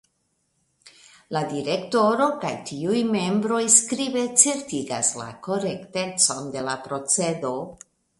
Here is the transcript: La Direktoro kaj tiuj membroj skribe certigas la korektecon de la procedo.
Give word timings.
La 1.35 1.41
Direktoro 1.49 2.29
kaj 2.45 2.53
tiuj 2.69 3.01
membroj 3.15 3.59
skribe 3.73 4.23
certigas 4.45 5.11
la 5.21 5.27
korektecon 5.49 6.49
de 6.57 6.65
la 6.71 6.75
procedo. 6.89 7.53